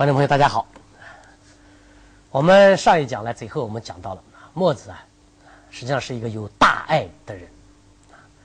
[0.00, 0.66] 观众朋友，大家好。
[2.30, 5.04] 我们上一讲呢，最后我们讲到了墨子啊，
[5.70, 7.46] 实际上是一个有大爱的人，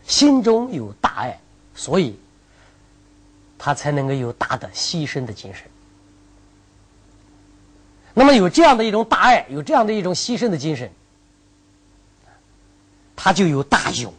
[0.05, 1.39] 心中有大爱，
[1.73, 2.19] 所以
[3.57, 5.65] 他才能够有大的牺牲的精神。
[8.13, 10.91] 那么有这样的一种大爱，有这样的一种牺牲的精神，
[13.15, 14.13] 他就有大勇。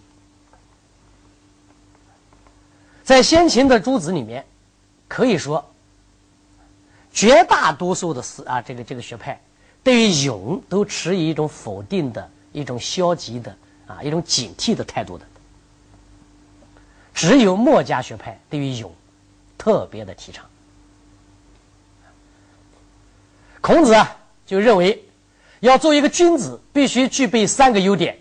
[3.04, 4.46] 在先秦的诸子里面，
[5.06, 5.70] 可以说，
[7.16, 9.40] 绝大多数的思啊，这个这个学派
[9.82, 15.24] 对于勇都持以一种否定的、一种消极的啊、一种警惕的态度的。
[17.14, 18.94] 只有墨家学派对于勇
[19.56, 20.44] 特别的提倡。
[23.62, 25.02] 孔子啊，就认为
[25.60, 28.18] 要做一个君子，必须具备三个优点：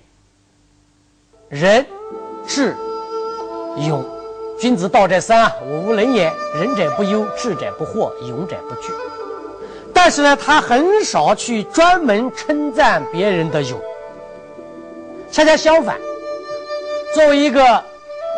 [1.50, 1.86] 仁、
[2.48, 2.78] 智、
[3.86, 4.15] 勇。
[4.58, 6.32] 君子道在三啊，我无能也。
[6.56, 8.94] 仁者不忧，智者不惑，勇者不惧。
[9.94, 13.80] 但是呢，他很少去专门称赞别人的勇。
[15.30, 15.98] 恰恰相反，
[17.14, 17.84] 作为一个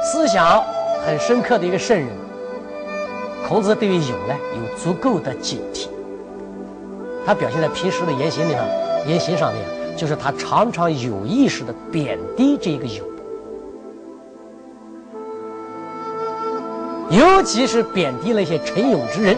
[0.03, 0.63] 思想
[1.05, 2.09] 很深刻的一个圣人，
[3.47, 5.87] 孔子对于勇呢有足够的警惕。
[7.25, 8.63] 他表现在平时的言行里呢，
[9.05, 9.63] 言行上面，
[9.95, 13.05] 就是他常常有意识的贬低这个勇。
[17.09, 19.37] 尤其是贬低了一些陈勇之人，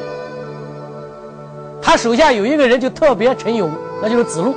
[1.82, 3.70] 他手下有一个人就特别陈勇，
[4.02, 4.56] 那就是子路。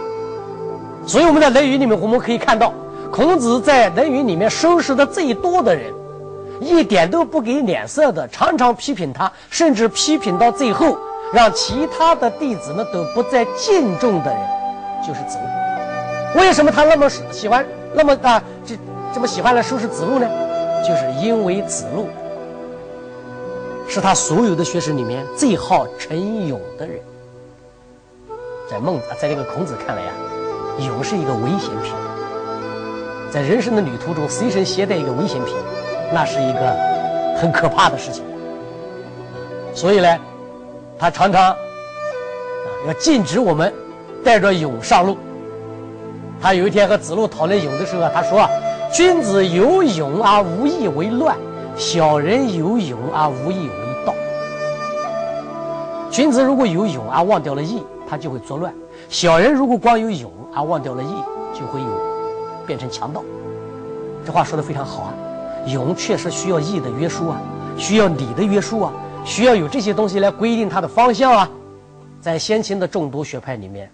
[1.06, 2.72] 所以我们在《论语》里面，我们可以看到，
[3.10, 5.92] 孔子在《论语》里面收拾的最多的人，
[6.60, 10.96] 一点都不给脸色的，常常批评他，甚至批评到最后，
[11.34, 14.40] 让其他的弟子们都不再敬重的人，
[15.06, 16.40] 就是子路。
[16.40, 18.74] 为什么他那么喜欢，那么啊，这
[19.12, 20.26] 这么喜欢来收拾子路呢？
[20.86, 22.08] 就是因为子路。
[23.94, 26.98] 是他所有的学生里面最好陈勇的人，
[28.66, 30.12] 在孟子，在这个孔子看来呀，
[30.78, 31.92] 勇是一个危险品，
[33.30, 35.54] 在人生的旅途中随身携带一个危险品，
[36.10, 36.74] 那是一个
[37.38, 38.24] 很可怕的事情。
[39.74, 40.18] 所以呢，
[40.98, 41.54] 他常常
[42.86, 43.70] 要禁止我们
[44.24, 45.18] 带着勇上路。
[46.40, 48.48] 他有一天和子路讨论勇的时候，他说
[48.90, 51.36] ：“君子有勇而无义为乱，
[51.76, 53.74] 小人有勇而无义为。”
[56.12, 58.70] 君子如果有勇而忘掉了义，他就会作乱；
[59.08, 61.14] 小人如果光有勇而忘掉了义，
[61.58, 61.86] 就会有
[62.66, 63.24] 变成强盗。
[64.22, 65.14] 这话说的非常好啊！
[65.68, 67.40] 勇确实需要义的约束啊，
[67.78, 68.92] 需要礼的约束啊，
[69.24, 71.48] 需要有这些东西来规定它的方向啊。
[72.20, 73.90] 在先秦的众多学派里面，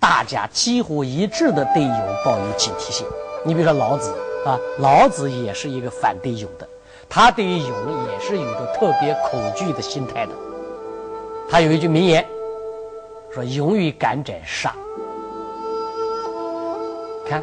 [0.00, 3.06] 大家几乎一致的对勇抱有警惕性。
[3.44, 4.12] 你比如说老子
[4.44, 6.68] 啊，老子也是一个反对勇的，
[7.08, 7.70] 他对于勇
[8.10, 10.32] 也是有着特别恐惧的心态的。
[11.50, 12.24] 他有一句名言，
[13.34, 14.72] 说“勇于敢者杀”。
[17.26, 17.42] 看，“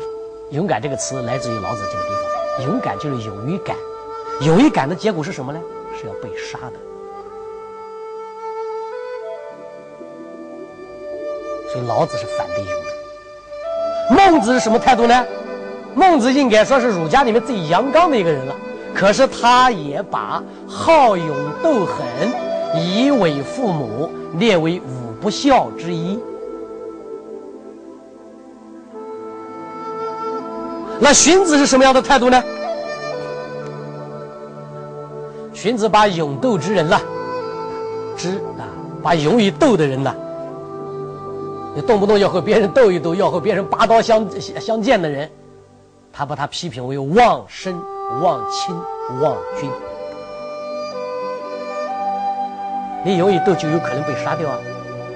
[0.52, 2.68] 勇敢”这个词来自于老子这个地方。
[2.68, 3.76] 勇敢就是勇于敢，
[4.42, 5.60] 勇于敢的结果是什么呢？
[6.00, 6.80] 是要被杀的。
[11.70, 14.16] 所以老子是反对勇的。
[14.16, 15.28] 孟子是什么态度呢？
[15.94, 18.56] 孟子应该说是儒家里面最阳刚的一个人了，
[18.96, 22.47] 可是他也把好勇斗狠。
[22.76, 26.20] 以为父母列为五不孝之一。
[31.00, 32.44] 那荀子是什么样的态度呢？
[35.54, 37.02] 荀子把勇斗之人呐，
[38.16, 38.30] 之
[38.60, 38.70] 啊，
[39.02, 40.16] 把勇于斗的人呐，
[41.76, 45.30] 你动不动要和别人斗一斗，要和别人拔刀相相见的人，
[46.14, 47.76] 他把他批评为忘身、
[48.22, 48.76] 忘亲、
[49.20, 49.70] 忘君。
[53.04, 54.58] 你勇于斗，就有可能被杀掉啊！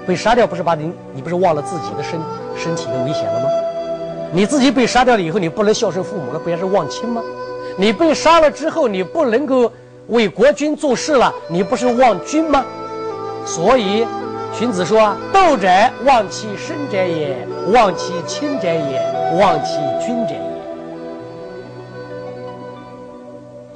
[0.07, 2.19] 被杀掉不是把你，你不是忘了自己的身
[2.55, 3.49] 身体的危险了吗？
[4.33, 7.21] 你自己被杀掉了以后，你不能孝顺父母了，不也是忘亲吗？
[7.77, 9.71] 你被杀了之后，你不能够
[10.07, 12.65] 为国君做事了，你不是忘君吗？
[13.45, 14.05] 所以，
[14.53, 15.67] 荀子说：“斗者，
[16.05, 17.35] 忘其身者也；
[17.73, 19.01] 忘其亲者也；
[19.39, 20.41] 忘其君者也。”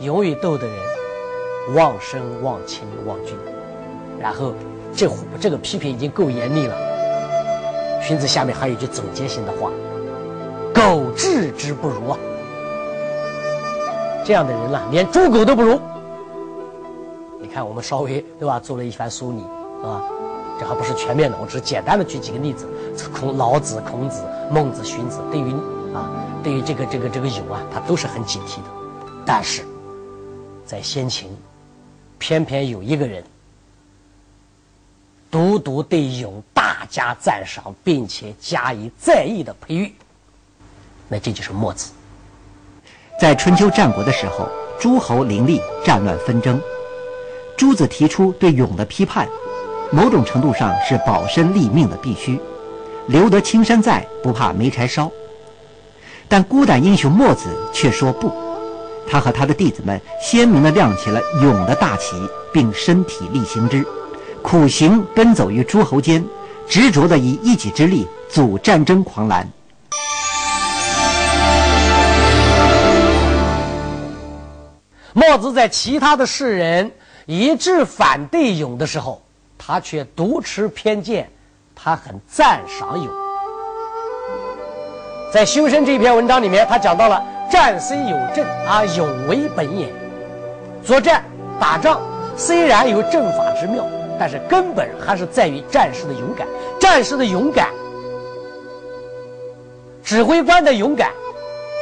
[0.05, 0.75] 勇于斗的人，
[1.75, 3.35] 忘身、忘亲、忘君。
[4.19, 4.53] 然后，
[4.95, 5.09] 这
[5.39, 6.75] 这个批评已经够严厉了。
[8.01, 9.71] 荀子下面还有一句总结性的话
[10.73, 12.17] ：“狗彘之不如啊！”
[14.23, 15.79] 这样的人呢，连猪狗都不如。
[17.39, 19.41] 你看，我们稍微对吧，做了一番梳理，
[19.83, 20.01] 啊，
[20.59, 22.67] 这还不是全面的，我只是简单的举几个例子。
[23.13, 25.51] 孔老子、孔子、孟子、荀子，对于
[25.93, 26.09] 啊，
[26.43, 28.69] 对于这个这个这个有啊，他都是很警惕的。
[29.25, 29.63] 但是，
[30.65, 31.29] 在先秦，
[32.17, 33.23] 偏偏有一个人。
[35.35, 39.93] 独独对勇大加赞赏，并且加以在意的培育。
[41.09, 41.91] 那这就是墨子。
[43.19, 44.47] 在春秋战国的时候，
[44.79, 46.57] 诸侯林立，战乱纷争。
[47.57, 49.27] 朱子提出对勇的批判，
[49.91, 52.39] 某种程度上是保身立命的必须，
[53.07, 55.11] 留得青山在，不怕没柴烧。
[56.29, 58.31] 但孤胆英雄墨子却说不，
[59.05, 62.15] 他和他的弟子们鲜明地亮起了勇的大旗，
[62.53, 63.85] 并身体力行之，
[64.45, 66.23] 苦行奔走于诸侯间，
[66.67, 69.49] 执着地以一己之力阻战争狂澜。
[75.13, 76.91] 墨子在其他的世人
[77.25, 79.19] 一致反对勇的时候，
[79.57, 81.27] 他却独持偏见，
[81.73, 83.11] 他很赞赏勇。
[85.33, 87.19] 在《修身》这篇文章里面，他讲到了
[87.49, 89.91] “战虽有阵，啊，勇为本也”。
[90.85, 91.23] 作战
[91.59, 91.99] 打仗
[92.37, 93.83] 虽然有阵法之妙，
[94.19, 96.47] 但是根本还是在于战士的勇敢。
[96.79, 97.69] 战士的勇敢，
[100.03, 101.11] 指挥官的勇敢，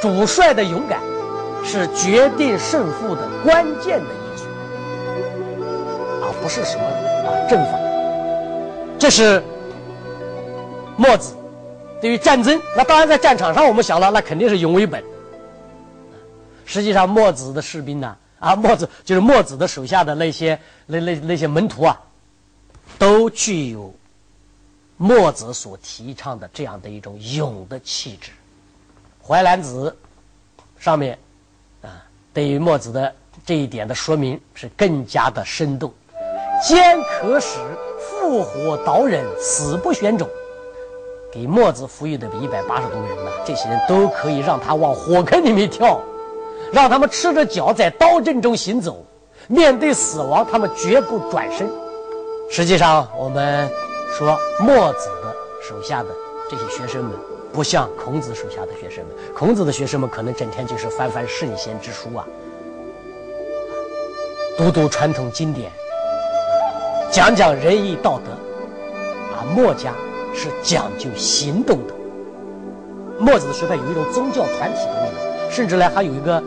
[0.02, 1.00] 主帅的勇敢。
[1.66, 4.44] 是决定胜负的关键的因素，
[6.22, 7.80] 而不是什么啊阵法。
[9.00, 9.42] 这是
[10.98, 11.34] 墨子
[12.02, 15.02] 对于战争，那当然在战场上，我们想了，那肯定是勇为本。
[16.66, 21.98] 实际上，墨子的士兵呢，啊，墨子就是墨子的手下的那些那那那些门徒啊，
[22.98, 23.94] 都具有
[24.98, 28.32] 墨子所提倡的这样的一种勇的气质。
[29.28, 29.96] 《淮南子》
[30.84, 31.18] 上面
[31.82, 32.04] 啊。
[32.34, 33.14] 对于墨子的
[33.46, 35.94] 这一点的说明是更加的生动。
[36.68, 37.58] 坚可使，
[38.00, 40.28] 复活导人，死不选种。
[41.32, 46.00] 给墨子服役的一百八十多个人呢，这些人都可以让他往火坑里面跳，
[46.72, 49.04] 让他们赤着脚在刀阵中行走，
[49.48, 51.70] 面对死亡，他们绝不转身。
[52.50, 53.70] 实际上，我们
[54.18, 56.10] 说墨子的手下的
[56.50, 57.14] 这些学生们。
[57.54, 62.26] 不像孔子手下的学生们，孔子的学生们可能整天就是翻翻圣贤之书啊，
[64.58, 65.72] 读读传统经典，
[67.12, 68.32] 讲讲仁义道德，
[69.36, 69.94] 啊，墨家
[70.34, 71.94] 是讲究行动的。
[73.20, 76.44] 墨子的时代有一种宗教团体的味道，甚至呢还有一个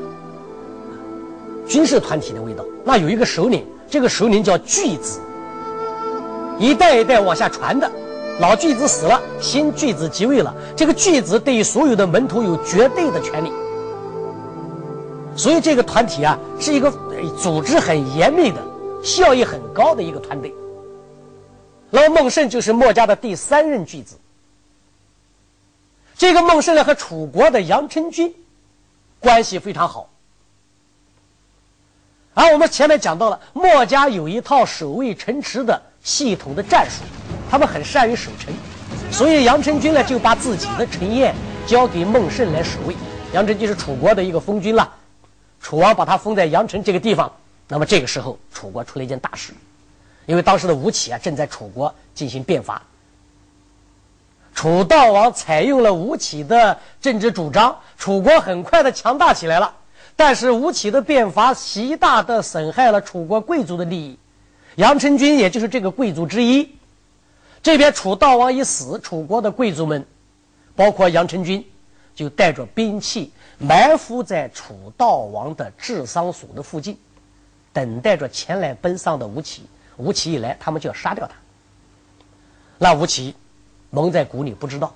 [1.69, 2.65] 军事团体的味道。
[2.85, 5.21] 那有一个首领，这个首领叫巨子，
[6.59, 7.91] 一代一代往下传的。
[8.39, 10.55] 老巨子死了，新巨子即位了。
[10.77, 13.51] 这个巨子对于所有的门徒有绝对的权利，
[15.35, 16.93] 所以这个团体啊是一个
[17.39, 18.63] 组织很严密的、
[19.03, 20.55] 效益很高的一个团队。
[21.89, 24.19] 那么孟胜就是墨家的第三任巨子。
[26.19, 28.35] 这个孟胜呢和楚国的杨成军
[29.19, 30.11] 关系非常好，
[32.35, 37.03] 而我们前面讲到了墨家有一套守卫城池的系统的战术。
[37.51, 38.55] 他们很善于守城，
[39.11, 41.35] 所以杨成军呢就把自己的城宴
[41.67, 42.95] 交给孟胜来守卫。
[43.33, 44.91] 杨成军是楚国的一个封君了，
[45.61, 47.31] 楚王把他封在阳城这个地方。
[47.69, 49.53] 那么这个时候，楚国出了一件大事，
[50.27, 52.81] 因为当时的吴起啊正在楚国进行变法。
[54.55, 59.75] 楚悼王采用了吴起的政治主张，楚国很快的强大起来了。
[60.17, 64.19] 但是吴起的变法极大的损害了楚国贵族的利益，
[64.77, 66.71] 杨成军也就是这个贵族之一。
[67.63, 70.07] 这边楚悼王一死，楚国的贵族们，
[70.77, 71.67] 包括杨成军，
[72.15, 76.97] 就带着兵器埋伏在楚悼王的治丧所的附近，
[77.73, 79.65] 等待着前来奔丧的吴起。
[79.97, 81.35] 吴起一来，他们就要杀掉他。
[82.79, 83.35] 那吴起
[83.91, 84.95] 蒙在鼓里，不知道。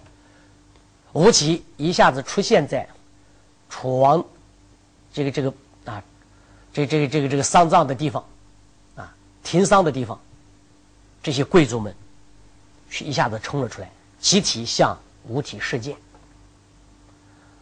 [1.13, 2.87] 吴起一下子出现在
[3.71, 4.25] 楚王
[5.13, 5.53] 这个这个
[5.87, 6.05] 啊，
[6.73, 8.23] 这这个这个这个丧葬的地方，
[9.43, 10.19] 停丧的地方，
[11.23, 11.95] 这些贵族们。
[12.93, 15.97] 是一下子冲了出来，集体向吴起射箭。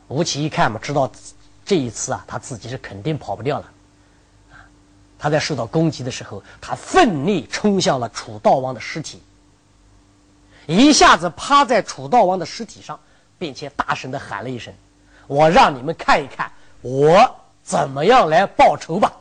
[0.08, 1.12] 吴起一看嘛，知道
[1.66, 3.70] 这一次啊，他自己是肯定跑不掉了。
[5.18, 9.20] 他在受到攻击的时候，他奋力冲向了楚悼王的尸体，
[10.66, 12.98] 一下子趴在楚悼王的尸体上，
[13.38, 14.72] 并且大声的喊了一声
[15.28, 19.12] ：“我让你们看一看，我怎么样来报仇吧！”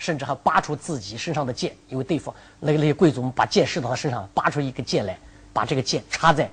[0.00, 5.16] 甚至还拔出自己身上的剑，因为对方那个那些贵族们把剑射到他身上，拔出一个剑来。
[5.52, 6.48] 把这个剑插在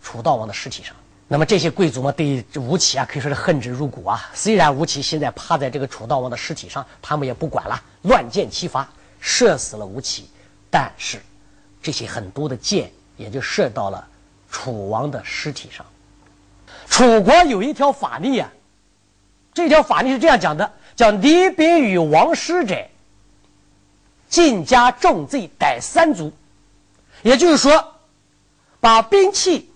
[0.00, 0.94] 楚悼王的尸体上，
[1.26, 4.30] 那么这些贵族们，对吴起啊，可以说是恨之入骨啊。
[4.32, 10.30] 虽然吴起现在趴在这个楚悼王的尸体上，他们也不管了，乱箭齐发，射死了吴起。
[10.70, 11.20] 但是
[11.82, 14.06] 这些很多的箭也就射到了
[14.52, 15.84] 楚王的尸体上。
[16.88, 18.48] 楚国有一条法律啊，
[19.52, 22.88] 这条法律是这样讲的：叫离别与王师者，
[24.28, 26.32] 尽加重罪，逮三族。
[27.22, 27.94] 也就是说，
[28.80, 29.70] 把兵器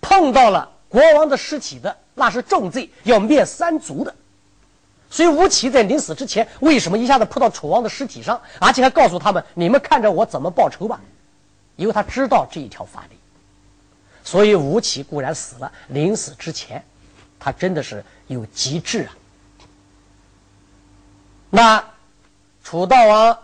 [0.00, 4.12] 碰到了国王的尸体的，那是重罪，要灭三族的。
[5.08, 11.00] 所以吴起在临死之前，为什么一下子扑到楚王的尸体上，而且还告诉他们：“你们看着我怎么报仇吧？”
[11.76, 13.16] 因为他知道这一条法律。
[14.24, 16.84] 所以吴起固然死了，临死之前，
[17.38, 19.14] 他真的是有极致啊。
[21.50, 21.82] 那
[22.62, 23.38] 楚悼王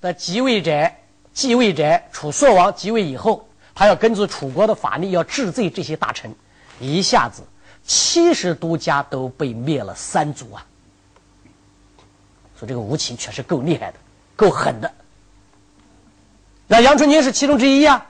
[0.00, 0.90] 的即位者，
[1.32, 6.34] 继位者楚朔王即位以后，他要根据楚国的法律，要治罪这些大臣，
[6.80, 7.42] 一下子
[7.84, 10.66] 七十多家都被灭了三族啊。
[12.58, 13.98] 说这个吴起确实够厉害的，
[14.34, 14.90] 够狠的。
[16.66, 18.06] 那杨春军是其中之一啊。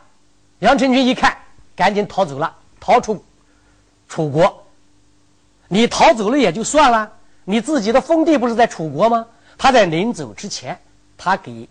[0.61, 1.37] 杨春军一看，
[1.75, 3.23] 赶紧逃走了，逃出
[4.09, 4.65] 楚国。
[5.69, 7.13] 你逃走了也就算了，
[7.47, 9.25] 你自己的封地不是在楚国吗？
[9.57, 10.79] 他在临走之前，
[11.17, 11.67] 他给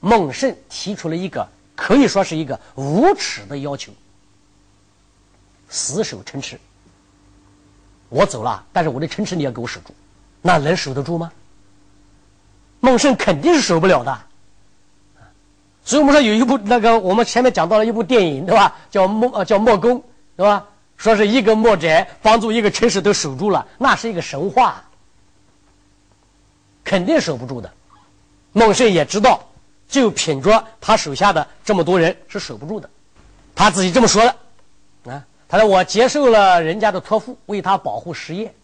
[0.00, 3.90] 孟慎提出了一个可以说是一个无耻的要求：
[5.70, 6.60] 死守城池。
[8.10, 9.94] 我走了，但是我的城池你要给我守住，
[10.42, 11.32] 那能守得住吗？
[12.80, 14.18] 孟胜肯定是守不了的，
[15.84, 18.76] 所以我们说有一部那个我们前面讲到了一部电影，对吧？
[18.90, 20.02] 叫莫呃叫莫公，
[20.36, 20.66] 对吧？
[20.96, 24.84] 说是一个墨宅帮助一个城市都守住了，那是一个神话，
[26.92, 27.72] 肯定守不住的。
[28.52, 29.42] 孟慎也知道，
[29.88, 32.90] 就凭着他手下的这么多人是守不住的，
[33.54, 35.24] 他自己这么说的啊。
[35.48, 38.54] 他说：“我接受了人家的托付，为他保护实业，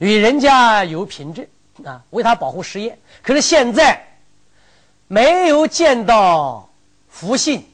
[0.00, 1.46] 与人家有凭证。”
[1.84, 4.04] 啊，为他保护实业，可是现在
[5.06, 6.68] 没有见到
[7.08, 7.64] 福信，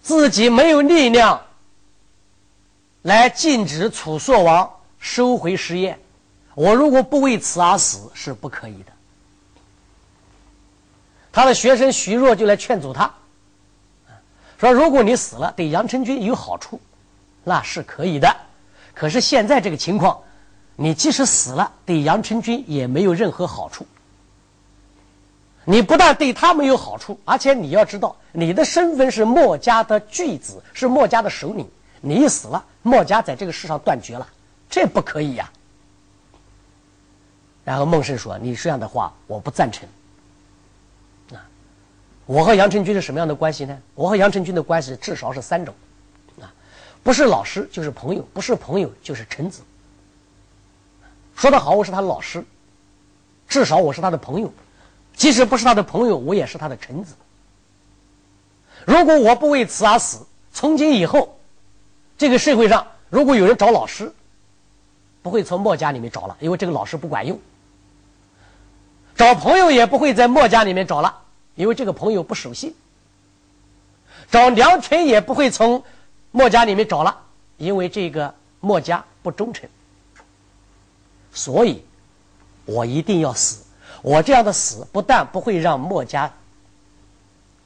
[0.00, 1.42] 自己没有力量
[3.02, 5.98] 来禁止楚朔王收回实业。
[6.56, 8.92] 我如果不为此而死，是不可以的。
[11.30, 13.14] 他的学生徐若就来劝阻他，
[14.58, 16.80] 说：“如果你死了，对杨成军有好处，
[17.44, 18.34] 那是可以的。
[18.94, 20.18] 可是现在这个情况。”
[20.78, 23.86] 你即使死了，对杨成军也没有任何好处。
[25.64, 31.66] 你不但对他没有好处，而且你要知道，你的身份是墨家的巨子，是墨家的首领。
[32.02, 34.28] 你一死了，墨家在这个世上断绝了，
[34.68, 35.50] 这不可以呀。
[37.66, 39.88] 然后孟慎说：“你这样的话，我不赞成。
[41.32, 41.42] 啊，
[42.24, 43.76] 我和杨成军是什么样的关系呢？
[43.96, 45.74] 我和杨成军的关系至少是三种，
[46.40, 46.46] 啊，
[47.02, 49.62] 不是老师就是朋友，不是朋友就是臣子。”
[51.34, 52.44] 说得好，我是他的老师，
[53.48, 54.52] 至少我是他的朋友，
[55.16, 57.16] 即使不是他的朋友，我也是他的臣子。
[58.84, 61.36] 如果我不为此而死，从今以后，
[62.16, 64.14] 这个社会上如果有人找老师，
[65.20, 67.36] 不会从墨家里面找了，因为这个老师不管用；
[69.16, 71.22] 找朋友也不会在墨家里面找了，
[71.54, 72.70] 因为这个朋友不守信；
[74.30, 75.82] 找良臣也不会从
[76.32, 77.18] 墨家里面找了，
[77.56, 79.68] 因为这个墨家不忠诚。
[81.32, 81.82] 所以，
[82.66, 83.64] 我一定要死。
[84.02, 86.30] 我这样的死，不但不会让墨家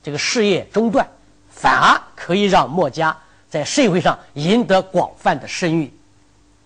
[0.02, 1.06] 这个事业中断，
[1.50, 3.16] 反而可以让墨家
[3.48, 5.92] 在社会上赢得广泛的声誉。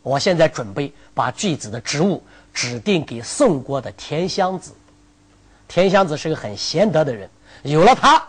[0.03, 2.23] 我现在准备把巨子的职务
[2.55, 4.73] 指定给宋国的田襄子。
[5.69, 7.29] 田襄子是个很贤德的人，
[7.65, 8.27] 有了他，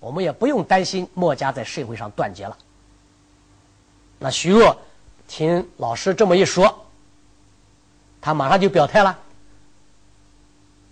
[0.00, 2.56] 我们也不用担心墨家在社会上断绝了。
[4.18, 4.76] 那徐若
[5.28, 6.82] 听老师这么一说。
[8.18, 9.16] 他马上就表态了。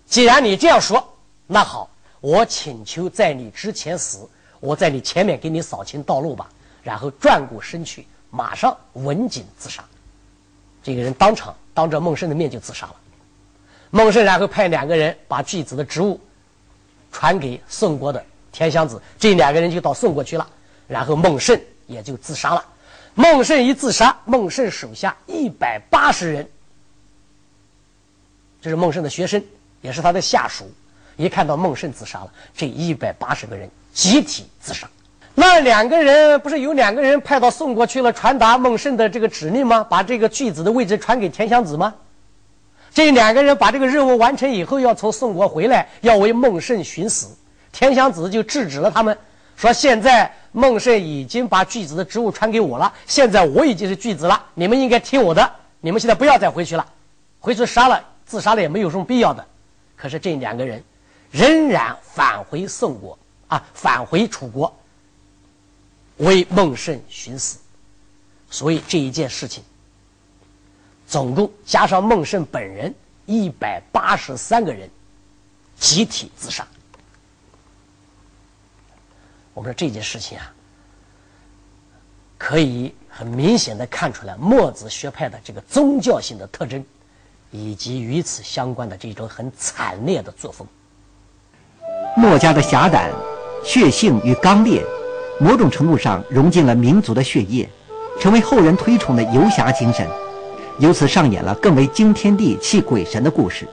[0.05, 1.05] 既然你这样说，
[1.47, 1.89] 那好，
[2.21, 4.29] 我请求在你之前死，
[4.61, 6.49] 我在你前面给你扫清道路吧。
[6.81, 9.83] 然后转过身去，马上刎颈自杀。
[10.85, 12.95] 这个人当场当着孟慎的面就自杀了。
[13.89, 16.21] 孟慎然后派两个人把巨子的职务
[17.11, 20.47] 传给宋国的田襄子，这两个人就到宋国去了。
[20.87, 22.63] 然后孟慎也就自杀了。
[23.15, 26.47] 孟慎一自杀，孟慎手下一百八十人。
[28.61, 29.43] 这是孟慎的学生，
[29.81, 30.71] 也是他的下属。
[31.17, 34.87] 一看到孟慎自杀了，这一百八十个人集体自杀。
[35.37, 39.85] 那两个人不是有两个人派到宋国去了，传达孟胜的这个指令吗？
[39.89, 41.93] 把这个巨子的位置传给田襄子吗？
[42.93, 47.35] 这两个人把这个任务完成以后，要从宋国回来，要为孟胜寻死。
[47.73, 49.17] 田襄子就制止了他们，
[49.57, 55.51] 说：“现在孟胜已经把巨子的职务传给我了，现在我已经是巨子了，你们应该听我的。
[55.81, 56.85] 你们现在不要再回去了，
[57.39, 59.45] 回去杀了。”自杀了也没有什么必要的，
[59.95, 60.83] 可是这两个人
[61.29, 63.15] 仍然返回宋国
[63.47, 64.75] 啊，返回楚国
[66.17, 67.57] 为孟慎寻死，
[68.49, 69.63] 所以这一件事情
[71.05, 72.93] 总共加上孟慎本人
[73.25, 74.89] 一百八十三个人
[75.77, 76.65] 集体自杀。
[79.53, 80.53] 我们说这件事情啊，
[82.37, 86.83] 可以很明显的看出来墨子学派的这个宗教性的特征，
[87.51, 90.67] 以及与此相关的这种很惨烈的作风。
[92.17, 93.11] 墨家的侠胆、
[93.63, 94.81] 血性与刚烈，
[95.37, 97.69] 某种程度上融进了民族的血液，
[98.21, 100.07] 成为后人推崇的游侠精神，
[100.79, 103.67] 由此上演了更为惊天地泣鬼神的故事。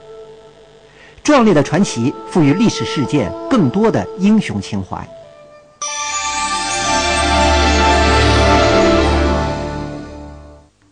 [1.23, 5.07] 壮烈的传奇赋予历史事件更多的英雄情怀。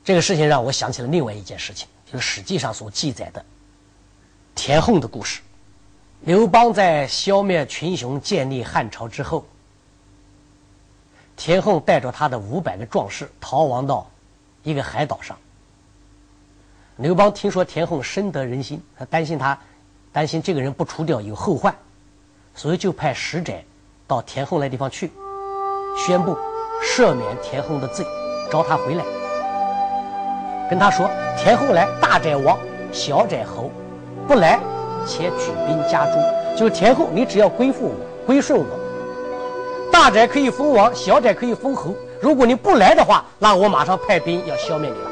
[0.06, 3.44] 这个事情让我想起了另外一件事情，就是《史记》上所记载的
[4.56, 5.42] 田横的故事。
[6.22, 9.46] 刘邦在消灭群雄、建立汉朝之后，
[11.44, 14.06] 田横带着他的五百个壮士逃亡到
[14.62, 15.36] 一个海岛上。
[16.98, 19.58] 刘邦听说田横深得人心，他担心他，
[20.14, 21.74] 担心这个人不除掉有后患，
[22.54, 23.54] 所以就派使者
[24.06, 25.12] 到田横那地方去，
[25.98, 26.38] 宣布
[26.80, 28.06] 赦免田横的罪，
[28.52, 29.04] 召他回来。
[30.70, 32.60] 跟他说：“田后来，大者亡，
[32.94, 33.72] 小者侯，
[34.28, 34.60] 不来，
[35.08, 36.56] 且举兵加诛。
[36.56, 38.80] 就是田后，你只要归附我，归顺我，
[39.92, 41.94] 大宅可以封王，小宅可以封侯。
[42.22, 45.12] 如果你不来的话，那我马上派兵要消灭你了。”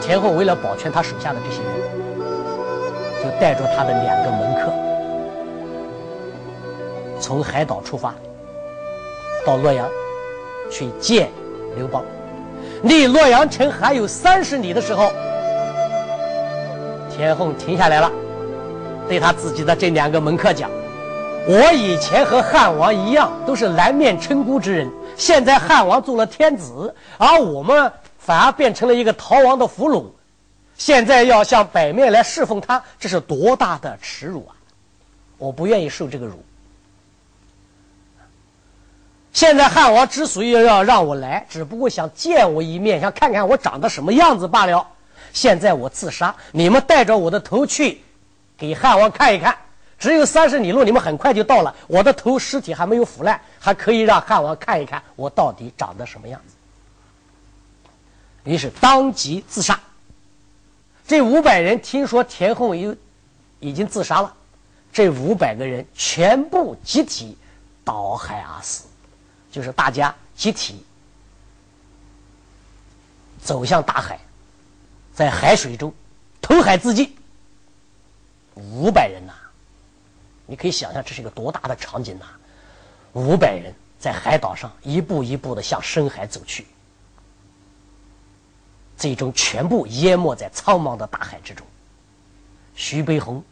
[0.00, 1.70] 田后为了保全他手下的这些人，
[3.22, 4.72] 就带着他的两个门客，
[7.20, 8.14] 从海岛出发，
[9.44, 9.88] 到洛阳
[10.70, 11.30] 去见
[11.76, 12.02] 刘邦。
[12.82, 15.12] 离洛阳城还有三十里的时候，
[17.14, 18.10] 田后停下来了，
[19.06, 20.70] 对他自己的这两个门客讲
[21.48, 24.90] ：“我以前和汉王一样，都是南面称孤之人。
[25.16, 30.06] 现在汉王做了天子，而我们反而变成了一个逃亡的俘虏。
[30.76, 34.54] 现在要向北面来侍奉他，这是多大的耻辱啊！
[35.38, 36.42] 我不愿意受这个辱。”
[39.32, 44.86] 现在汉王之所以要让我来，只不过想见我一面，想看看我长得什么样子罢了。
[45.32, 48.02] 现在我自杀，你们带着我的头去，
[48.56, 49.56] 给汉王看一看。
[50.00, 51.72] 只有三十里路，你们很快就到了。
[51.86, 56.54] 我的头尸体还没有腐烂，还可以让汉王看一看我到底长得什么样子。
[58.44, 59.78] 于是当即自杀。
[61.06, 62.96] 这五百人听说田横有
[63.58, 64.34] 已经自杀了，
[64.90, 67.36] 这五百个人全部集体
[67.84, 68.84] 倒海而死。
[69.52, 70.82] 就是大家集体
[73.42, 74.18] 走向大海，
[75.12, 75.92] 在海水中
[76.40, 77.14] 投海自尽。
[78.54, 79.32] 五百人呐，
[80.50, 82.26] 你可以想象这是一个多大的场景呐！
[83.12, 86.66] 五百人在海岛上一步一步的向深海走去，
[88.96, 91.64] 最终全部淹没在苍茫的大海之中。
[92.74, 93.44] 徐悲鸿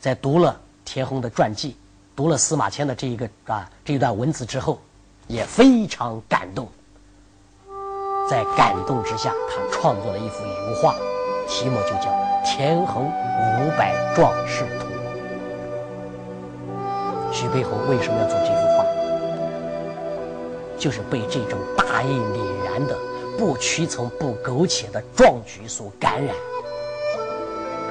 [0.00, 1.76] 在读了田横的传记。
[2.14, 4.80] 读了司马迁的这一个啊这一段文字之后，
[5.26, 6.66] 也非常感动。
[8.30, 10.94] 在感动之下，他创作了一幅油画，
[11.46, 12.10] 题目就叫
[12.46, 14.85] 《田横五百壮士图》。
[17.38, 18.86] 徐悲鸿为什么要做这幅画？
[20.78, 22.96] 就是被这种大义凛然的、
[23.36, 26.34] 不屈从、不苟且的壮举所感染。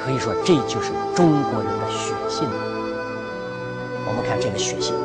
[0.03, 2.49] 可以说，这就是中国人的血性。
[4.07, 4.95] 我们看这个血性。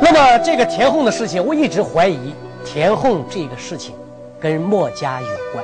[0.00, 3.94] 那么这个田横的事情，我一直怀疑田横这个事情
[4.40, 5.62] 跟墨家有关。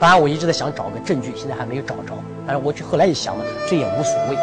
[0.00, 2.14] 当然，我一直在想找个证据，现在还没有找着。
[2.46, 4.38] 但是我就后来一想呢，这也无所谓，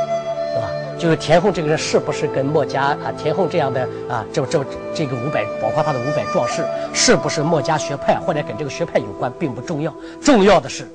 [1.01, 9.91] 就是田横这个人是不是跟墨家啊，田横这样的啊，这这这个五百，包括他的五百壮士，是不是墨家学派或者跟这个学派有关，并不重要。
[10.21, 10.87] 重要的是，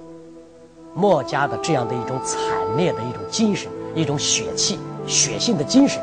[0.95, 2.41] 墨家的这样的一种惨
[2.77, 3.69] 烈的一种精神。
[3.97, 6.03] 一种血气、血性的精神，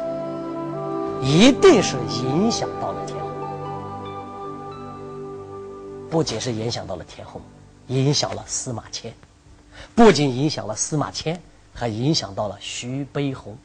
[1.21, 3.29] 一定是影响到了田横。
[6.09, 7.39] 不仅是影响到了田横，
[7.85, 9.13] 影响了司马迁，
[9.93, 11.39] 不仅影响了司马迁，
[11.71, 13.55] 还影响到了徐悲鸿，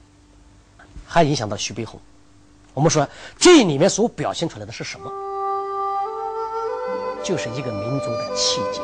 [1.09, 1.99] 还影响到徐悲鸿。
[2.75, 5.11] 我们说这里面所表现出来的是什么？
[7.25, 8.81] 就是一个民族的气节。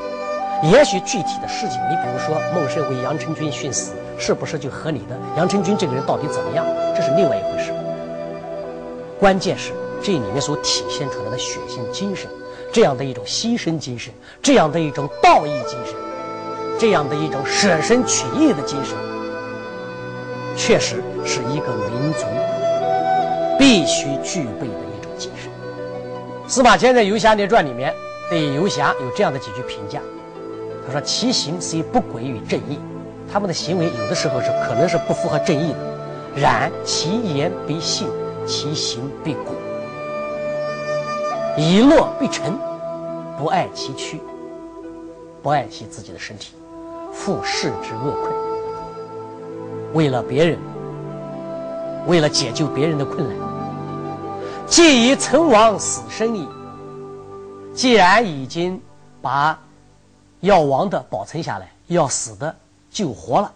[0.62, 3.92] 也许具体的事情，你比如说孟胜为杨成军殉死。
[4.16, 5.18] 是不是就合理的？
[5.36, 6.64] 杨成军这个人到底怎么样？
[6.94, 7.74] 这是另外一回事。
[9.18, 12.30] 关键是这里面所体现出来的血性精神，
[12.72, 15.96] 这样的一种牺牲精神，这样的一种道义精神，
[16.78, 18.96] 这样的一种舍身取义的精神，
[20.66, 22.24] 确实是一个民族
[23.58, 25.50] 必须具备的一种精神。
[26.48, 27.94] 司马迁在《游侠列传》里面
[28.30, 30.00] 对游侠有这样的几句评价，
[30.86, 32.78] 他说：“其行虽不轨于正义。”
[33.30, 38.08] 他们的行为有的时候是可能是不符合正义的，然其言必信，
[38.46, 39.52] 其行必果。
[41.58, 42.58] 以诺必成，
[43.38, 44.18] 不爱其躯，
[45.42, 46.54] 不爱惜自己的身体，
[47.12, 48.43] 负世之恶困。
[49.94, 50.58] 为了别人，
[52.06, 53.36] 为了解救别人的困难，
[54.66, 56.48] 既已存亡死生矣。
[57.72, 58.80] 既然已经
[59.22, 59.58] 把
[60.40, 62.54] 要亡的保存下来，要死的
[62.90, 63.52] 救活了，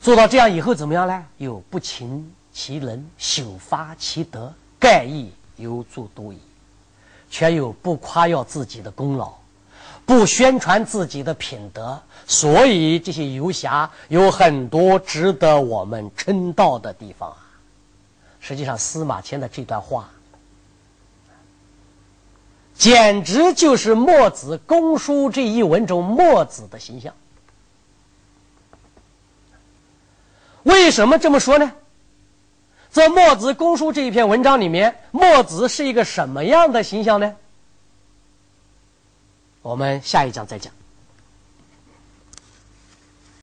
[0.00, 1.24] 做到这样以后怎么样呢？
[1.36, 6.38] 又不勤其能，朽发其德，盖亦有诸多矣。
[7.28, 9.32] 却又不夸耀自己的功劳，
[10.06, 17.36] 不宣传自己的品德，所以这些游侠有很多值得我们称道的地方啊。
[18.40, 20.08] 实际上，司马迁的这段话，
[22.74, 27.12] 简直就是墨子公书这一文中墨子的形象。
[30.62, 31.72] 为什么这么说呢？
[32.90, 37.34] 在墨子公书这一篇文章里面，墨子是一个什么样的形象呢？
[39.66, 40.72] 我们下一章再讲。